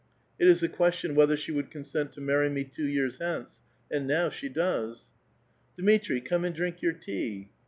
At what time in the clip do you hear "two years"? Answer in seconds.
2.63-3.19